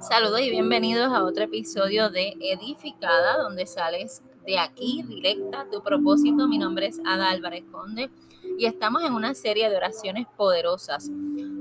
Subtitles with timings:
[0.00, 6.48] Saludos y bienvenidos a otro episodio de Edificada, donde sales de aquí directa tu propósito.
[6.48, 8.10] Mi nombre es Ada Álvarez Conde
[8.58, 11.10] y estamos en una serie de oraciones poderosas.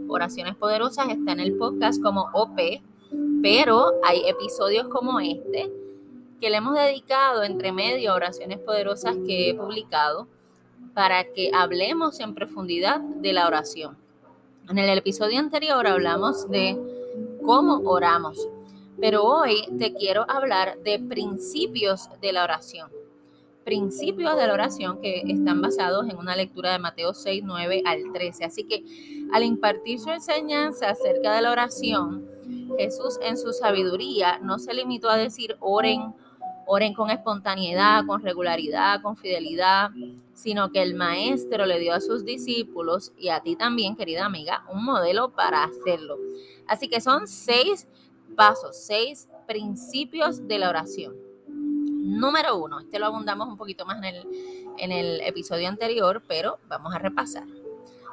[0.08, 2.58] Oraciones poderosas está en el podcast como OP,
[3.44, 5.72] pero hay episodios como este
[6.42, 10.28] que le hemos dedicado entre medio a oraciones poderosas que he publicado
[10.96, 13.98] para que hablemos en profundidad de la oración.
[14.68, 16.97] En el episodio anterior hablamos de
[17.48, 18.50] cómo oramos,
[19.00, 22.92] pero hoy te quiero hablar de principios de la oración.
[23.64, 28.12] Principios de la oración que están basados en una lectura de Mateo 6, 9 al
[28.12, 28.44] 13.
[28.44, 28.84] Así que
[29.32, 32.30] al impartir su enseñanza acerca de la oración,
[32.78, 36.14] Jesús en su sabiduría no se limitó a decir oren,
[36.68, 39.90] oren con espontaneidad, con regularidad, con fidelidad,
[40.34, 44.64] sino que el maestro le dio a sus discípulos y a ti también, querida amiga,
[44.72, 46.18] un modelo para hacerlo.
[46.68, 47.88] Así que son seis
[48.36, 51.16] pasos, seis principios de la oración.
[51.48, 54.28] Número uno, este lo abundamos un poquito más en el,
[54.78, 57.46] en el episodio anterior, pero vamos a repasar.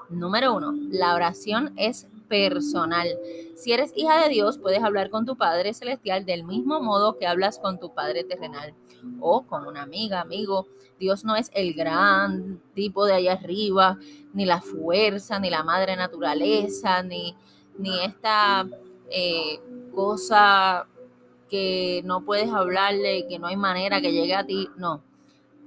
[0.09, 3.09] Número uno, la oración es personal.
[3.57, 7.27] Si eres hija de Dios, puedes hablar con tu Padre Celestial del mismo modo que
[7.27, 8.75] hablas con tu Padre terrenal
[9.21, 10.67] o con una amiga, amigo.
[10.99, 13.99] Dios no es el gran tipo de allá arriba,
[14.33, 17.37] ni la fuerza, ni la madre naturaleza, ni,
[17.79, 18.67] ni esta
[19.11, 19.61] eh,
[19.95, 20.87] cosa
[21.49, 24.69] que no puedes hablarle que no hay manera que llegue a ti.
[24.77, 25.03] No.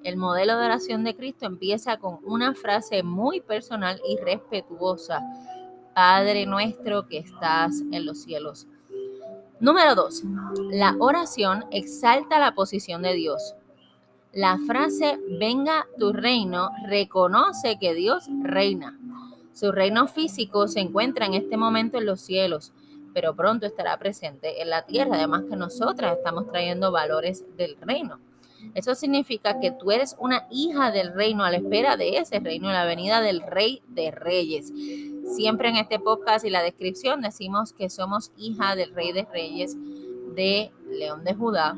[0.04, 5.22] El modelo de oración de Cristo empieza con una frase muy personal y respetuosa
[5.98, 8.68] Padre nuestro que estás en los cielos.
[9.60, 10.22] Número dos,
[10.70, 13.56] la oración exalta la posición de Dios.
[14.32, 19.00] La frase venga tu reino reconoce que Dios reina.
[19.54, 22.74] Su reino físico se encuentra en este momento en los cielos,
[23.16, 28.20] pero pronto estará presente en la tierra, además que nosotras estamos trayendo valores del reino.
[28.74, 32.72] Eso significa que tú eres una hija del reino a la espera de ese reino,
[32.72, 34.72] la venida del rey de reyes.
[35.28, 39.76] Siempre en este podcast y la descripción decimos que somos hija del Rey de Reyes,
[40.36, 41.78] de León de Judá,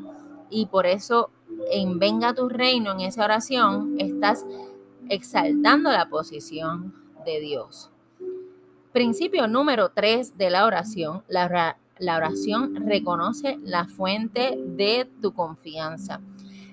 [0.50, 1.30] y por eso
[1.70, 4.46] en Venga tu reino, en esa oración, estás
[5.08, 6.94] exaltando la posición
[7.24, 7.90] de Dios.
[8.92, 16.20] Principio número 3 de la oración, la, la oración reconoce la fuente de tu confianza.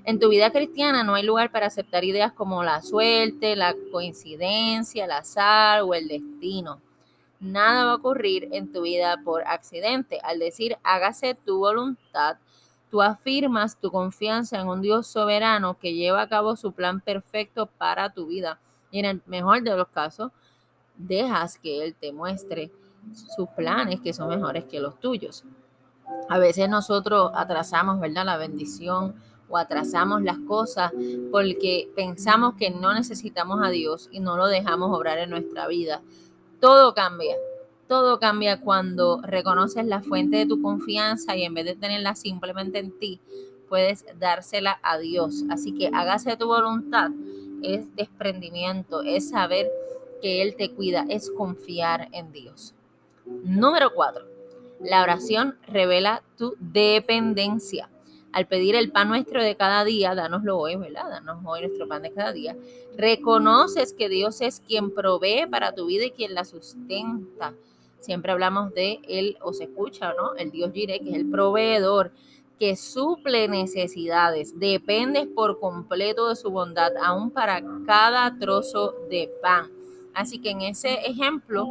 [0.07, 5.03] En tu vida cristiana no hay lugar para aceptar ideas como la suerte, la coincidencia,
[5.03, 6.79] el azar o el destino.
[7.41, 10.21] Nada va a ocurrir en tu vida por accidente.
[10.23, 12.37] Al decir hágase tu voluntad,
[12.89, 17.65] tú afirmas tu confianza en un Dios soberano que lleva a cabo su plan perfecto
[17.65, 18.61] para tu vida.
[18.91, 20.31] Y en el mejor de los casos,
[20.95, 22.71] dejas que Él te muestre
[23.35, 25.43] sus planes que son mejores que los tuyos.
[26.29, 28.23] A veces nosotros atrasamos, ¿verdad?
[28.23, 29.13] La bendición
[29.49, 30.91] o atrasamos las cosas
[31.31, 36.01] porque pensamos que no necesitamos a Dios y no lo dejamos obrar en nuestra vida.
[36.59, 37.35] Todo cambia,
[37.87, 42.79] todo cambia cuando reconoces la fuente de tu confianza y en vez de tenerla simplemente
[42.79, 43.19] en ti,
[43.69, 45.43] puedes dársela a Dios.
[45.49, 47.11] Así que hágase tu voluntad,
[47.63, 49.69] es desprendimiento, es saber
[50.21, 52.73] que Él te cuida, es confiar en Dios.
[53.43, 54.25] Número cuatro,
[54.79, 57.89] la oración revela tu dependencia
[58.31, 61.09] al pedir el pan nuestro de cada día, danoslo hoy, ¿verdad?
[61.09, 62.55] Danos hoy nuestro pan de cada día.
[62.95, 67.53] Reconoces que Dios es quien provee para tu vida y quien la sustenta.
[67.99, 70.35] Siempre hablamos de Él, o se escucha, ¿no?
[70.35, 72.11] El Dios Jireh, que es el proveedor
[72.59, 74.59] que suple necesidades.
[74.59, 79.71] Dependes por completo de su bondad, aún para cada trozo de pan.
[80.13, 81.67] Así que en ese ejemplo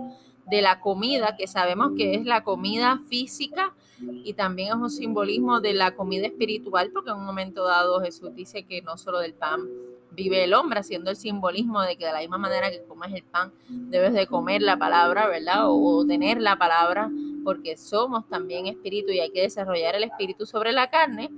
[0.47, 5.61] de la comida, que sabemos que es la comida física, y también es un simbolismo
[5.61, 9.35] de la comida espiritual, porque en un momento dado Jesús dice que no solo del
[9.35, 9.69] pan
[10.13, 13.23] vive el hombre, haciendo el simbolismo de que de la misma manera que comes el
[13.23, 15.65] pan, debes de comer la palabra, ¿verdad?
[15.67, 17.11] O, tener la palabra,
[17.45, 21.31] porque somos también espíritu y hay que desarrollar el espíritu sobre la carne.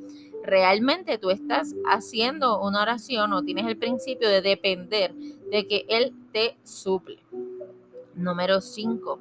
[0.44, 6.14] Realmente tú estás haciendo una oración o tienes el principio de depender de que Él
[6.32, 7.18] te suple.
[8.14, 9.18] Número 5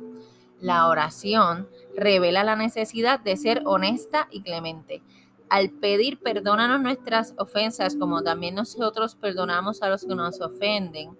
[0.60, 5.02] la oración revela la necesidad de ser honesta y clemente.
[5.50, 11.18] Al pedir perdónanos nuestras ofensas como también nosotros perdonamos a los que nos ofenden,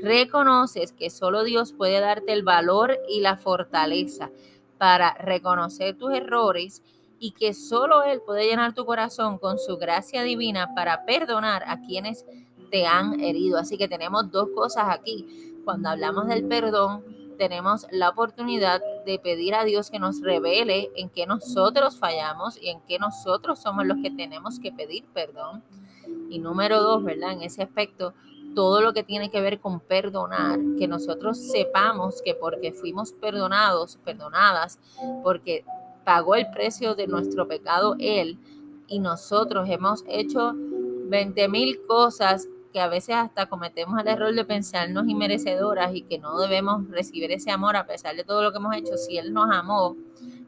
[0.00, 4.30] reconoces que solo Dios puede darte el valor y la fortaleza
[4.78, 6.82] para reconocer tus errores
[7.18, 11.80] y que solo Él puede llenar tu corazón con su gracia divina para perdonar a
[11.80, 12.24] quienes
[12.70, 13.58] te han herido.
[13.58, 15.26] Así que tenemos dos cosas aquí.
[15.64, 17.04] Cuando hablamos del perdón,
[17.38, 22.68] tenemos la oportunidad de pedir a Dios que nos revele en qué nosotros fallamos y
[22.68, 25.62] en qué nosotros somos los que tenemos que pedir perdón.
[26.28, 27.32] Y número dos, ¿verdad?
[27.32, 28.12] En ese aspecto,
[28.54, 33.98] todo lo que tiene que ver con perdonar, que nosotros sepamos que porque fuimos perdonados,
[34.04, 34.78] perdonadas,
[35.22, 35.64] porque
[36.04, 38.38] pagó el precio de nuestro pecado Él
[38.88, 44.44] y nosotros hemos hecho 20 mil cosas que a veces hasta cometemos el error de
[44.44, 48.58] pensarnos inmerecedoras y que no debemos recibir ese amor a pesar de todo lo que
[48.58, 48.96] hemos hecho.
[48.96, 49.96] Si Él nos amó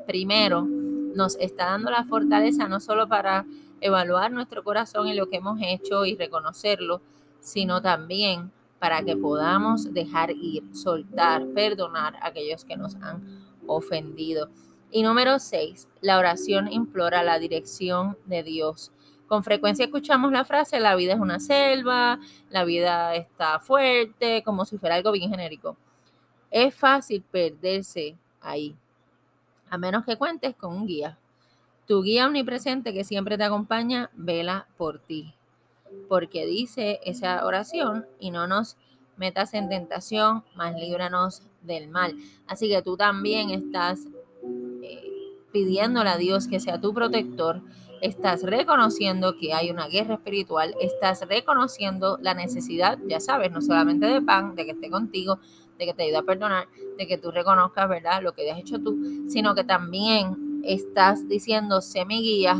[0.06, 3.46] primero, nos está dando la fortaleza no solo para
[3.80, 7.00] evaluar nuestro corazón y lo que hemos hecho y reconocerlo,
[7.40, 14.48] sino también para que podamos dejar ir, soltar, perdonar a aquellos que nos han ofendido.
[14.90, 18.90] Y número seis, la oración implora la dirección de Dios.
[19.30, 22.18] Con frecuencia escuchamos la frase, la vida es una selva,
[22.48, 25.76] la vida está fuerte, como si fuera algo bien genérico.
[26.50, 28.74] Es fácil perderse ahí,
[29.68, 31.16] a menos que cuentes con un guía.
[31.86, 35.32] Tu guía omnipresente que siempre te acompaña, vela por ti.
[36.08, 38.76] Porque dice esa oración y no nos
[39.16, 42.16] metas en tentación, más líbranos del mal.
[42.48, 44.08] Así que tú también estás
[44.82, 45.04] eh,
[45.52, 47.62] pidiéndole a Dios que sea tu protector
[48.00, 54.06] estás reconociendo que hay una guerra espiritual, estás reconociendo la necesidad, ya sabes, no solamente
[54.06, 55.38] de pan, de que esté contigo,
[55.78, 56.68] de que te ayude a perdonar,
[56.98, 58.98] de que tú reconozcas, ¿verdad?, lo que has hecho tú,
[59.28, 62.56] sino que también estás diciendo, sé mi guía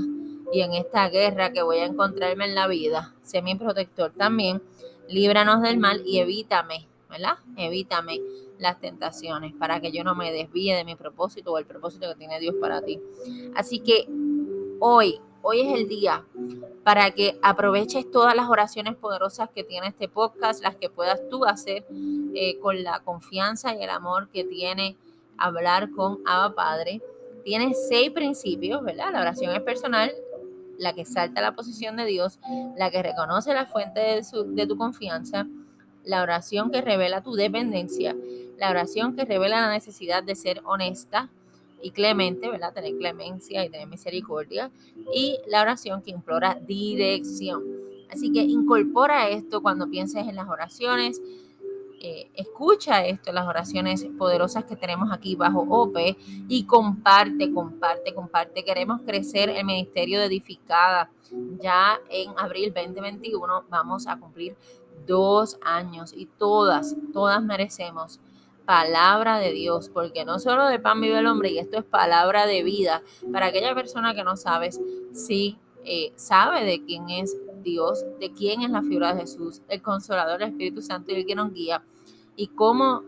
[0.52, 4.62] y en esta guerra que voy a encontrarme en la vida, sé mi protector también,
[5.08, 7.38] líbranos del mal y evítame, ¿verdad?
[7.56, 8.20] Evítame
[8.58, 12.14] las tentaciones para que yo no me desvíe de mi propósito o el propósito que
[12.14, 13.00] tiene Dios para ti.
[13.54, 14.06] Así que
[14.80, 16.24] hoy Hoy es el día
[16.84, 21.44] para que aproveches todas las oraciones poderosas que tiene este podcast, las que puedas tú
[21.44, 21.86] hacer
[22.34, 24.96] eh, con la confianza y el amor que tiene
[25.38, 27.00] hablar con Abba Padre.
[27.42, 29.12] Tiene seis principios, ¿verdad?
[29.12, 30.12] La oración es personal,
[30.78, 32.38] la que salta a la posición de Dios,
[32.76, 35.46] la que reconoce la fuente de, de tu confianza,
[36.04, 38.14] la oración que revela tu dependencia,
[38.58, 41.30] la oración que revela la necesidad de ser honesta,
[41.82, 42.72] y clemente, ¿verdad?
[42.72, 44.70] Tener clemencia y tener misericordia.
[45.14, 47.62] Y la oración que implora dirección.
[48.10, 51.20] Así que incorpora esto cuando pienses en las oraciones.
[52.02, 56.16] Eh, escucha esto, las oraciones poderosas que tenemos aquí bajo OPE
[56.48, 58.64] y comparte, comparte, comparte.
[58.64, 61.10] Queremos crecer el ministerio de edificada.
[61.60, 64.56] Ya en abril 2021 vamos a cumplir
[65.06, 68.20] dos años y todas, todas merecemos
[68.70, 72.46] palabra de Dios, porque no solo de pan vive el hombre, y esto es palabra
[72.46, 73.02] de vida.
[73.32, 74.80] Para aquella persona que no sabes,
[75.12, 79.82] si eh, sabe de quién es Dios, de quién es la figura de Jesús, el
[79.82, 81.82] consolador, el Espíritu Santo y el que nos guía,
[82.36, 83.02] y cómo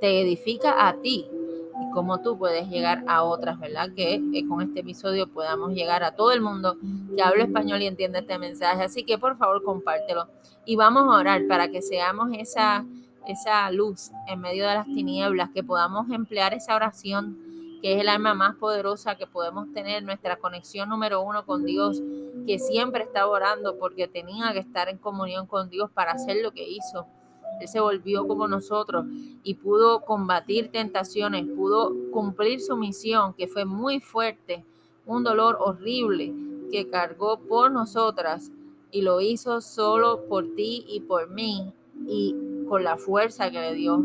[0.00, 3.90] te edifica a ti y cómo tú puedes llegar a otras, ¿verdad?
[3.94, 6.76] Que eh, con este episodio podamos llegar a todo el mundo
[7.14, 8.82] que hable español y entienda este mensaje.
[8.82, 10.26] Así que por favor compártelo
[10.64, 12.84] y vamos a orar para que seamos esa
[13.26, 17.38] esa luz en medio de las tinieblas, que podamos emplear esa oración,
[17.82, 22.00] que es el alma más poderosa que podemos tener, nuestra conexión número uno con Dios,
[22.46, 26.52] que siempre estaba orando porque tenía que estar en comunión con Dios para hacer lo
[26.52, 27.06] que hizo.
[27.60, 29.06] Él se volvió como nosotros
[29.42, 34.64] y pudo combatir tentaciones, pudo cumplir su misión, que fue muy fuerte,
[35.06, 36.32] un dolor horrible
[36.70, 38.50] que cargó por nosotras
[38.90, 41.72] y lo hizo solo por ti y por mí.
[42.06, 42.34] Y
[42.68, 44.04] con la fuerza que le dio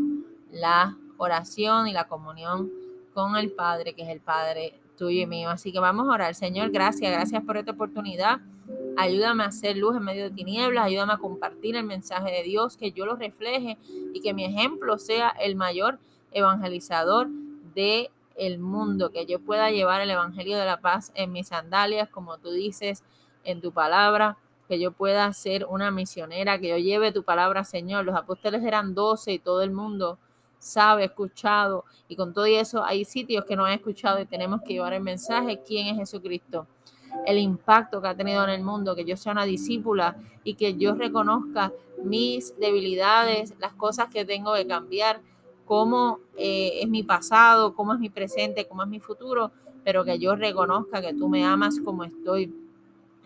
[0.52, 2.70] la oración y la comunión
[3.14, 5.50] con el Padre, que es el Padre tuyo y mío.
[5.50, 6.34] Así que vamos a orar.
[6.34, 8.40] Señor, gracias, gracias por esta oportunidad.
[8.96, 12.76] Ayúdame a hacer luz en medio de tinieblas, ayúdame a compartir el mensaje de Dios,
[12.76, 13.78] que yo lo refleje
[14.12, 15.98] y que mi ejemplo sea el mayor
[16.32, 17.28] evangelizador
[17.74, 22.08] de el mundo, que yo pueda llevar el evangelio de la paz en mis sandalias,
[22.08, 23.02] como tú dices
[23.44, 24.36] en tu palabra
[24.68, 28.04] que yo pueda ser una misionera, que yo lleve tu palabra, Señor.
[28.04, 30.18] Los apóstoles eran doce y todo el mundo
[30.58, 34.74] sabe, escuchado, y con todo eso hay sitios que no han escuchado y tenemos que
[34.74, 36.66] llevar el mensaje, ¿quién es Jesucristo?
[37.26, 40.74] El impacto que ha tenido en el mundo, que yo sea una discípula y que
[40.74, 41.72] yo reconozca
[42.02, 45.20] mis debilidades, las cosas que tengo que cambiar,
[45.64, 49.52] cómo eh, es mi pasado, cómo es mi presente, cómo es mi futuro,
[49.84, 52.52] pero que yo reconozca que tú me amas como estoy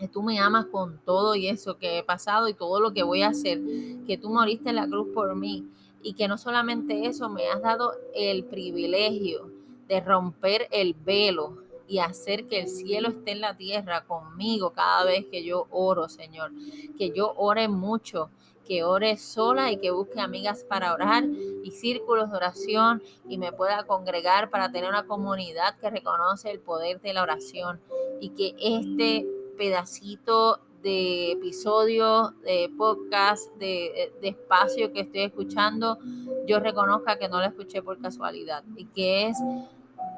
[0.03, 3.03] que tú me amas con todo y eso que he pasado y todo lo que
[3.03, 3.61] voy a hacer,
[4.05, 5.65] que tú moriste en la cruz por mí
[6.01, 9.49] y que no solamente eso, me has dado el privilegio
[9.87, 15.05] de romper el velo y hacer que el cielo esté en la tierra conmigo cada
[15.05, 16.51] vez que yo oro, Señor.
[16.97, 18.29] Que yo ore mucho,
[18.67, 21.23] que ore sola y que busque amigas para orar
[21.63, 26.59] y círculos de oración y me pueda congregar para tener una comunidad que reconoce el
[26.59, 27.79] poder de la oración
[28.19, 29.25] y que este
[29.57, 35.97] pedacito de episodio, de podcast, de, de, espacio que estoy escuchando,
[36.45, 39.37] yo reconozca que no lo escuché por casualidad y que es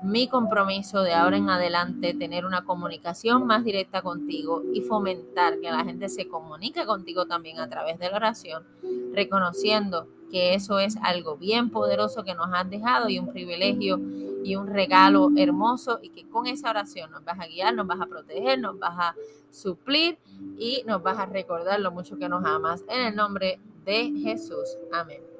[0.03, 5.71] mi compromiso de ahora en adelante tener una comunicación más directa contigo y fomentar que
[5.71, 8.63] la gente se comunique contigo también a través de la oración,
[9.13, 13.99] reconociendo que eso es algo bien poderoso que nos has dejado y un privilegio
[14.45, 17.99] y un regalo hermoso y que con esa oración nos vas a guiar, nos vas
[17.99, 19.15] a proteger, nos vas a
[19.49, 20.19] suplir
[20.59, 22.83] y nos vas a recordar lo mucho que nos amas.
[22.87, 24.77] En el nombre de Jesús.
[24.93, 25.34] Amén.